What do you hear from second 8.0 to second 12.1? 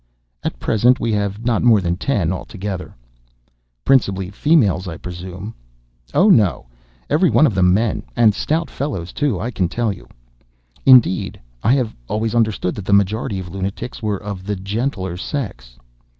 and stout fellows, too, I can tell you." "Indeed! I have